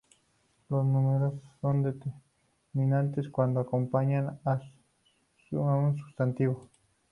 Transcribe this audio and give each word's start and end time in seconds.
Los 0.69 0.83
numerales 0.83 1.39
son 1.61 1.83
determinantes 1.83 3.29
cuando 3.29 3.59
acompañan 3.59 4.39
a 4.45 4.59
un 5.51 5.95
sustantivo. 5.95 6.71